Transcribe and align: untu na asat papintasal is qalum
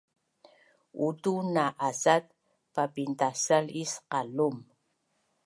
untu 1.07 1.33
na 1.55 1.65
asat 1.87 2.23
papintasal 2.75 3.65
is 3.83 3.91
qalum 4.11 4.55